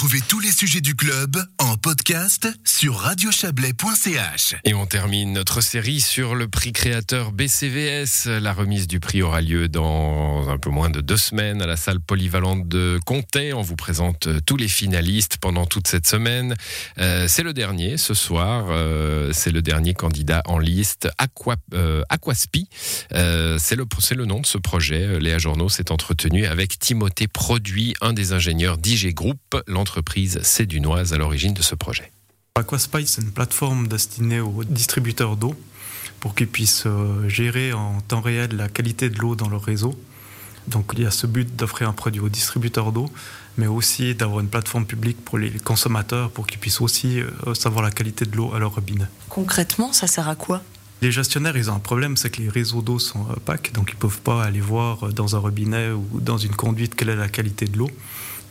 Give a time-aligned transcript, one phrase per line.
[0.00, 4.54] Retrouvez tous les sujets du club en podcast sur radiochablais.ch.
[4.64, 8.24] Et on termine notre série sur le prix créateur BCVS.
[8.24, 11.76] La remise du prix aura lieu dans un peu moins de deux semaines à la
[11.76, 13.52] salle polyvalente de Comté.
[13.52, 16.54] On vous présente tous les finalistes pendant toute cette semaine.
[16.96, 18.68] Euh, c'est le dernier ce soir.
[18.70, 21.10] Euh, c'est le dernier candidat en liste.
[21.18, 22.70] Aqua, euh, Aquaspi.
[23.12, 25.20] Euh, c'est le, nom de ce projet.
[25.20, 29.89] Léa Journaux s'est entretenu avec Timothée Produit, un des ingénieurs d'IG Group, l'entreprise
[30.42, 32.10] sédunoise à l'origine de ce projet.
[32.54, 35.54] Aquaspy, c'est une plateforme destinée aux distributeurs d'eau
[36.18, 39.98] pour qu'ils puissent euh, gérer en temps réel la qualité de l'eau dans leur réseau.
[40.68, 43.10] Donc il y a ce but d'offrir un produit aux distributeurs d'eau,
[43.56, 47.82] mais aussi d'avoir une plateforme publique pour les consommateurs pour qu'ils puissent aussi euh, savoir
[47.82, 49.06] la qualité de l'eau à leur robinet.
[49.28, 50.62] Concrètement, ça sert à quoi?
[51.02, 53.94] Les gestionnaires, ils ont un problème, c'est que les réseaux d'eau sont opaques, donc ils
[53.94, 57.16] ne peuvent pas aller voir euh, dans un robinet ou dans une conduite quelle est
[57.16, 57.90] la qualité de l'eau.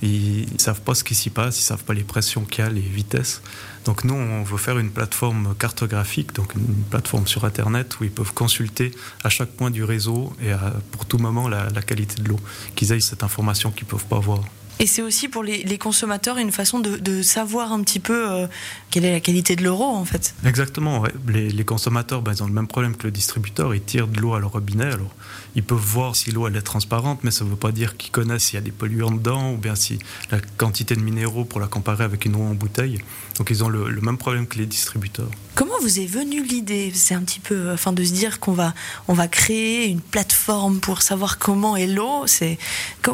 [0.00, 2.64] Ils ne savent pas ce qui s'y passe, ils ne savent pas les pressions qu'il
[2.64, 3.42] y a, les vitesses.
[3.84, 8.10] Donc nous, on veut faire une plateforme cartographique, donc une plateforme sur Internet où ils
[8.10, 8.92] peuvent consulter
[9.24, 10.52] à chaque point du réseau et
[10.92, 12.40] pour tout moment la, la qualité de l'eau,
[12.74, 14.40] qu'ils aient cette information qu'ils ne peuvent pas voir.
[14.82, 18.28] Et c'est aussi pour les, les, consommateurs une façon de, de savoir un petit peu
[18.28, 18.48] euh,
[18.90, 20.34] quelle est la qualité de l'euro en fait.
[20.44, 21.12] Exactement, ouais.
[21.28, 24.18] les, les, consommateurs ben, ils ont le même problème que le distributeur, ils tirent de
[24.18, 25.14] l'eau à leur robinet, alors
[25.54, 28.10] ils peuvent voir si l'eau elle est transparente, mais ça ne veut pas dire qu'ils
[28.10, 30.00] connaissent s'il y a des polluants dedans ou bien si
[30.32, 32.98] la quantité de minéraux pour la comparer avec une eau en bouteille.
[33.38, 35.30] Donc ils ont le, le même problème que les distributeurs.
[35.54, 38.74] Comment vous est venue l'idée C'est un petit peu, enfin, de se dire qu'on va,
[39.06, 42.26] on va créer une plateforme pour savoir comment est l'eau.
[42.26, 42.58] C'est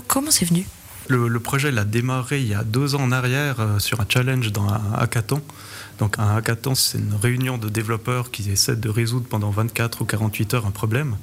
[0.07, 0.65] comment c'est venu?
[1.09, 4.07] Le, projet il a démarré il y a deux ans en arrière euh, sur un
[4.09, 5.41] challenge dans un hackathon.
[5.99, 10.05] Donc un hackathon, c'est une réunion de développeurs qui essaient de résoudre pendant 24 ou
[10.05, 11.17] 48 heures un problème.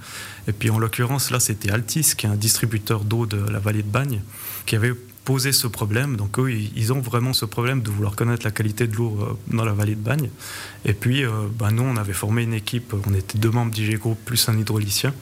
[0.48, 3.84] Et puis en l'occurrence, là, c'était Altis, qui est un distributeur d'eau de la vallée
[3.84, 4.22] de Bagne,
[4.66, 6.18] qui avait posé ce problème.
[6.18, 9.54] Donc eux, ils ont vraiment ce problème de vouloir connaître la qualité de l'eau euh,
[9.56, 10.30] dans la vallée de Bagne.
[10.86, 13.98] Et puis, euh, ben, nous, on avait formé une équipe, on était deux membres d'IG
[13.98, 15.14] Group plus un hydraulicien,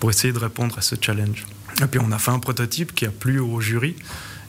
[0.00, 1.46] pour essayer de répondre à ce challenge.
[1.82, 3.96] Et puis on a fait un prototype qui a plu au jury.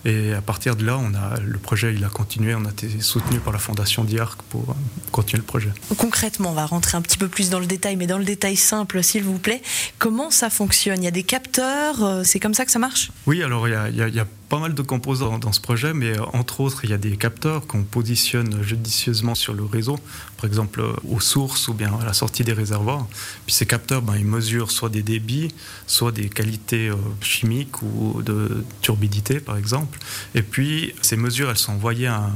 [0.06, 2.88] Et à partir de là, on a, le projet il a continué, on a été
[3.02, 4.76] soutenu par la fondation DIARC pour
[5.12, 5.70] continuer le projet.
[5.98, 8.56] Concrètement, on va rentrer un petit peu plus dans le détail, mais dans le détail
[8.56, 9.62] simple, s'il vous plaît.
[9.98, 11.02] Comment ça fonctionne?
[11.02, 13.12] Il y a des capteurs C'est comme ça que ça marche?
[13.26, 15.40] Oui, alors il y a, il y a, il y a pas mal de composants
[15.40, 19.54] dans ce projet, mais entre autres, il y a des capteurs qu'on positionne judicieusement sur
[19.54, 20.00] le réseau,
[20.38, 23.08] par exemple aux sources ou bien à la sortie des réservoirs.
[23.46, 25.50] Puis ces capteurs, ben, ils mesurent soit des débits,
[25.86, 26.92] soit des qualités
[27.22, 30.00] chimiques ou de turbidité, par exemple.
[30.34, 32.32] Et puis ces mesures, elles sont envoyées à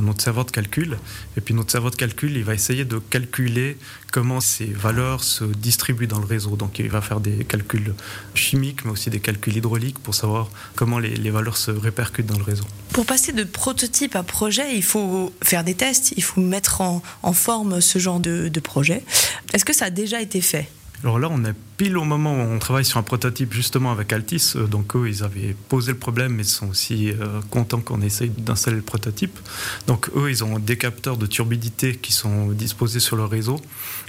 [0.00, 0.98] notre serveur de calcul.
[1.36, 3.76] Et puis notre serveur de calcul, il va essayer de calculer
[4.10, 6.56] comment ces valeurs se distribuent dans le réseau.
[6.56, 7.94] Donc il va faire des calculs
[8.34, 12.44] chimiques, mais aussi des calculs hydrauliques pour savoir comment les, valeurs se répercutent dans le
[12.44, 12.64] réseau.
[12.92, 17.02] Pour passer de prototype à projet, il faut faire des tests, il faut mettre en,
[17.32, 19.04] forme ce genre de projet.
[19.52, 20.68] Est-ce que ça a déjà été fait?
[21.02, 24.12] Alors là, on est pile au moment où on travaille sur un prototype justement avec
[24.12, 24.52] Altis.
[24.70, 28.28] Donc eux, ils avaient posé le problème, mais ils sont aussi euh, contents qu'on essaye
[28.28, 29.38] d'installer le prototype.
[29.86, 33.58] Donc eux, ils ont des capteurs de turbidité qui sont disposés sur le réseau.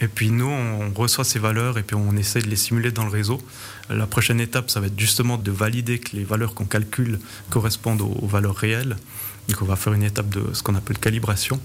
[0.02, 3.06] Et puis nous, on reçoit ces valeurs et puis on essaye de les simuler dans
[3.06, 3.42] le réseau.
[3.90, 7.20] La prochaine étape, ça va être justement de valider que les valeurs qu'on calcule
[7.50, 8.98] correspondent aux valeurs réelles.
[9.48, 11.60] Donc on va faire une étape de ce qu'on appelle calibration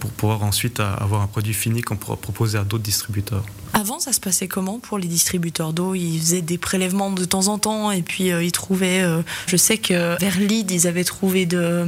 [0.00, 3.44] pour pouvoir ensuite avoir un produit fini qu'on pourra proposer à d'autres distributeurs.
[3.72, 5.94] Avant, ça se passait comment pour les distributeurs d'eau?
[5.94, 9.02] Ils faisaient des prélèvements de temps en temps et puis euh, ils trouvaient.
[9.02, 11.86] Euh, je sais que vers Lide, ils avaient trouvé de,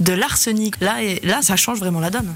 [0.00, 0.80] de l'arsenic.
[0.80, 2.34] Là, là, ça change vraiment la donne.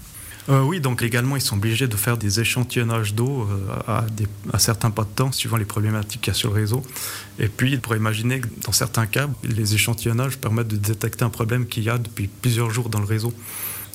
[0.49, 4.01] Euh, oui, donc également, ils sont obligés de faire des échantillonnages d'eau euh,
[4.53, 6.83] à certains pas de temps, suivant les problématiques qu'il y a sur le réseau.
[7.39, 11.31] Et puis, il pourrait imaginer que dans certains cas, les échantillonnages permettent de détecter un
[11.31, 13.33] problème qu'il y a depuis plusieurs jours dans le réseau.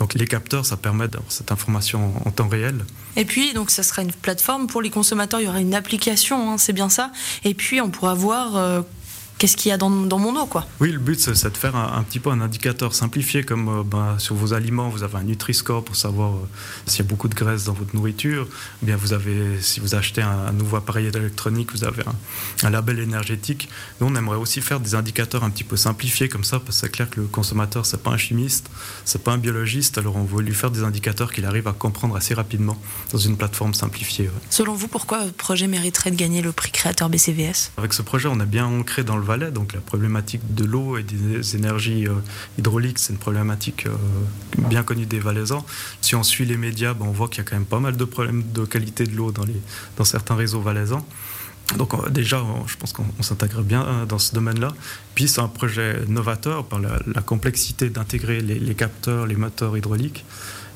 [0.01, 2.85] Donc les capteurs, ça permet d'avoir cette information en temps réel.
[3.17, 5.41] Et puis, donc, ça sera une plateforme pour les consommateurs.
[5.41, 7.11] Il y aura une application, hein, c'est bien ça.
[7.43, 8.81] Et puis, on pourra voir euh,
[9.41, 10.67] qu'est-ce qu'il y a dans, dans, mon eau, quoi.
[10.79, 13.83] Oui, le but, c'est de faire un, un, petit peu un indicateur simplifié, comme euh,
[13.83, 16.47] ben, sur vos aliments, vous avez un Nutri-Score pour savoir euh,
[16.85, 18.47] s'il y a beaucoup de graisse dans votre nourriture.
[18.83, 22.67] Ou bien vous avez, si vous achetez un, un nouveau appareil électronique, vous avez un,
[22.67, 23.67] un, label énergétique.
[23.99, 26.85] Nous, on aimerait aussi faire des indicateurs un petit peu simplifiés comme ça, parce que
[26.85, 28.69] c'est clair que le consommateur, c'est pas un chimiste,
[29.05, 32.15] c'est pas un biologiste, alors on veut lui faire des indicateurs qu'il arrive à comprendre
[32.15, 32.79] assez rapidement
[33.11, 34.25] dans une plateforme simplifiée.
[34.25, 34.41] Ouais.
[34.51, 38.29] Selon vous, pourquoi le projet mériterait de gagner le prix créateur BCVS Avec ce projet,
[38.31, 42.15] on est bien ancré dans le Donc la problématique de l'eau et des énergies euh,
[42.57, 43.95] hydrauliques, c'est une problématique euh,
[44.69, 45.65] bien connue des Valaisans.
[46.01, 47.95] Si on suit les médias, ben, on voit qu'il y a quand même pas mal
[47.95, 51.05] de problèmes de qualité de l'eau dans, certains réseaux valaisans.
[51.77, 54.73] Donc déjà, je pense qu'on s'intègre bien euh, dans ce domaine-là.
[55.15, 60.25] Puis c'est un projet novateur par la, complexité d'intégrer les, capteurs, les moteurs hydrauliques.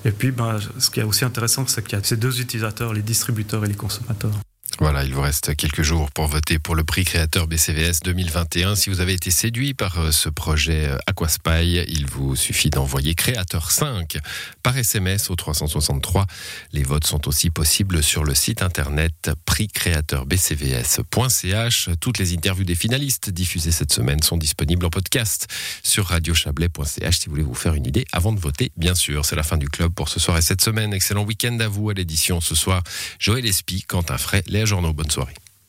[0.05, 2.93] Et puis, ben, ce qui est aussi intéressant, c'est qu'il y a ces deux utilisateurs,
[2.93, 4.44] les distributeurs et les consommateurs.
[4.79, 8.75] Voilà, il vous reste quelques jours pour voter pour le prix créateur BCVS 2021.
[8.75, 13.15] Si vous avez été séduit par euh, ce projet euh, Aquaspy, il vous suffit d'envoyer
[13.15, 14.17] créateur 5
[14.63, 16.25] par SMS au 363.
[16.73, 21.89] Les votes sont aussi possibles sur le site internet prixcréateurbcvs.ch.
[22.01, 25.47] Toutes les interviews des finalistes diffusées cette semaine sont disponibles en podcast
[25.83, 28.73] sur radiochablais.ch si vous voulez vous faire une idée avant de voter.
[28.75, 30.93] Bien sûr, c'est la fin du club pour ce soir et cette semaine.
[30.93, 32.83] Excellent week-end à vous à l'édition ce soir.
[33.19, 34.93] Joël Espy, Quentin Fray, les journaux.
[34.93, 35.35] Bonne soirée.